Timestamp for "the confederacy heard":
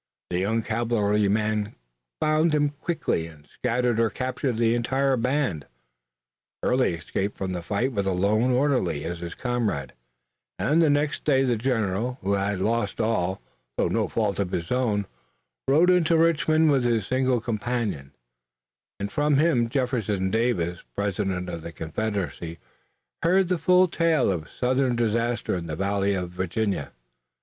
21.61-23.49